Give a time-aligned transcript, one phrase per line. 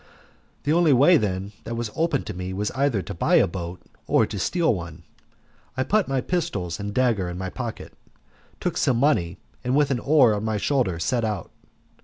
[0.63, 3.79] The only way, then, that was open to me was either to buy a boat
[4.07, 5.03] or to steal one.
[5.77, 7.93] I put my pistols and dagger in my pocket,
[8.59, 11.51] took some money, and with an oar on my shoulder set out.